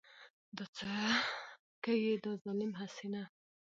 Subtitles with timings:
[0.57, 0.89] دا څه
[1.83, 3.23] که يې دا ظالم هسې نه.